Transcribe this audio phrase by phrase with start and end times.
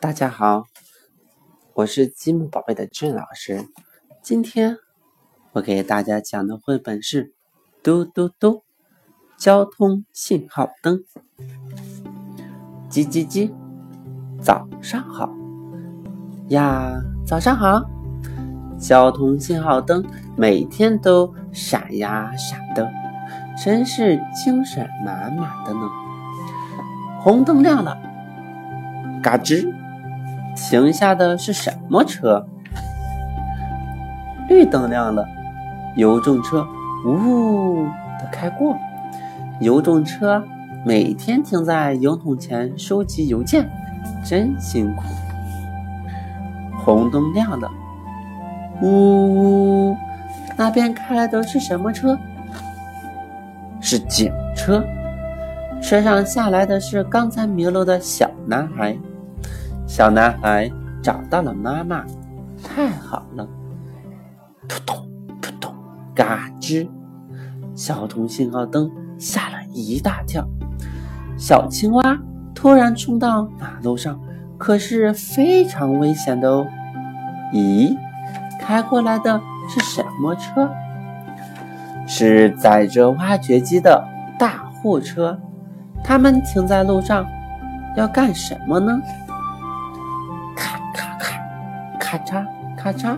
[0.00, 0.64] 大家好，
[1.74, 3.66] 我是积木宝贝的郑老师。
[4.22, 4.78] 今天
[5.52, 7.26] 我给大家讲的绘本是
[7.82, 8.62] 《嘟嘟嘟
[9.36, 10.96] 交通信号灯》。
[12.88, 13.52] 叽叽叽，
[14.40, 15.28] 早上好
[16.48, 17.82] 呀，早上好！
[18.78, 20.02] 交通信号灯
[20.34, 22.90] 每天都闪呀闪的，
[23.62, 25.90] 真是精神满满的呢。
[27.20, 27.98] 红灯亮了，
[29.22, 29.78] 嘎吱。
[30.54, 32.46] 停下的是什么车？
[34.48, 35.26] 绿灯亮了，
[35.96, 36.66] 邮政车
[37.06, 37.84] 呜
[38.18, 38.76] 的开过。
[39.60, 40.42] 邮政车
[40.84, 43.68] 每天停在邮筒前收集邮件，
[44.24, 45.02] 真辛苦。
[46.82, 47.70] 红灯亮了，
[48.82, 49.94] 呜，
[50.56, 52.18] 那边开来的是什么车？
[53.80, 54.82] 是警车。
[55.82, 58.96] 车上下来的是刚才迷路的小男孩。
[59.90, 60.70] 小男孩
[61.02, 62.04] 找到了妈妈，
[62.62, 63.44] 太好了！
[64.68, 65.04] 扑通
[65.42, 65.74] 扑通，
[66.14, 66.88] 嘎吱！
[67.74, 70.46] 小童信号灯吓了一大跳。
[71.36, 72.16] 小青蛙
[72.54, 74.16] 突然冲到马路上，
[74.56, 76.64] 可是非常危险的哦。
[77.52, 77.96] 咦，
[78.60, 80.70] 开过来的是什么车？
[82.06, 84.06] 是载着挖掘机的
[84.38, 85.36] 大货车。
[86.04, 87.26] 他们停在路上，
[87.96, 88.96] 要干什么呢？
[92.10, 92.44] 咔嚓
[92.76, 93.16] 咔嚓，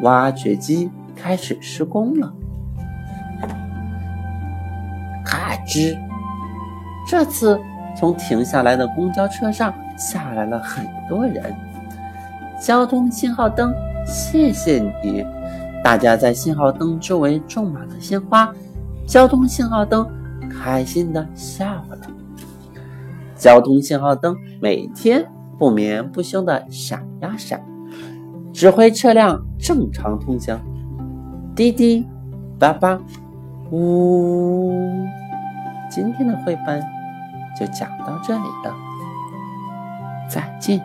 [0.00, 2.32] 挖掘机开始施工了。
[5.22, 5.94] 咔吱，
[7.06, 7.60] 这次
[7.94, 11.54] 从停下来的公交车上下来了很多人。
[12.58, 13.74] 交通信号灯，
[14.06, 15.22] 谢谢你！
[15.82, 18.50] 大家在信号灯周围种满了鲜花，
[19.06, 20.08] 交通信号灯
[20.48, 21.98] 开心的笑了。
[23.36, 27.60] 交通信号灯每天不眠不休的闪呀闪。
[28.54, 30.56] 指挥车辆正常通行，
[31.56, 32.06] 滴滴
[32.56, 32.96] 叭叭，
[33.72, 35.04] 呜。
[35.90, 36.80] 今天的绘本
[37.58, 38.72] 就讲到这里了，
[40.28, 40.80] 再见。